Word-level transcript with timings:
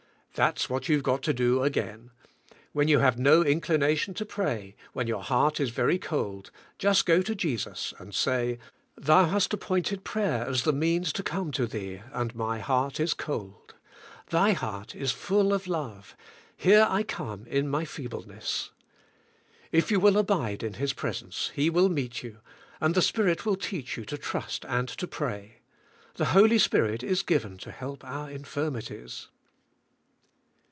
"That's 0.33 0.69
what 0.69 0.87
you 0.87 0.95
have 0.95 1.03
got 1.03 1.23
to 1.23 1.33
do 1.33 1.61
again. 1.61 2.11
When 2.71 2.87
you 2.87 2.99
have 2.99 3.19
no 3.19 3.43
inclination 3.43 4.13
to 4.13 4.25
pray, 4.25 4.77
when 4.93 5.05
your 5.05 5.21
heart 5.23 5.59
is 5.59 5.71
very 5.71 5.99
cold, 5.99 6.51
just 6.79 7.05
go 7.05 7.21
to 7.21 7.35
Jesus 7.35 7.93
and 7.99 8.15
say, 8.15 8.57
Thou 8.95 9.25
hast 9.25 9.53
ap 9.53 9.59
pointed 9.59 10.05
prayer 10.05 10.47
as 10.47 10.63
the 10.63 10.71
means 10.71 11.11
to 11.13 11.21
come 11.21 11.51
to 11.51 11.67
Thee, 11.67 12.01
and 12.13 12.33
my 12.33 12.59
heart 12.59 12.97
is 12.97 13.13
cold. 13.13 13.75
Thy 14.29 14.53
heart 14.53 14.95
is 14.95 15.11
full 15.11 15.53
of 15.53 15.67
love, 15.67 16.15
here 16.55 16.87
I 16.89 17.03
come 17.03 17.45
in 17.47 17.67
my 17.67 17.83
feebleness. 17.83 18.71
If 19.73 19.91
you 19.91 19.99
will 19.99 20.17
abide 20.17 20.63
in 20.63 20.75
His 20.75 20.93
presence 20.93 21.51
He 21.53 21.69
will 21.69 21.89
meet 21.89 22.23
you, 22.23 22.37
and 22.79 22.95
the 22.95 23.01
Spirit 23.01 23.45
will 23.45 23.57
teach 23.57 23.97
you 23.97 24.05
to 24.05 24.17
trust 24.17 24.63
and 24.69 24.87
to 24.87 25.07
pray. 25.09 25.57
The 26.13 26.27
Holy 26.31 26.57
Spirit 26.57 27.03
is 27.03 27.21
given 27.21 27.57
to 27.57 27.71
help 27.71 28.05
our 28.05 28.31
infirmities." 28.31 29.27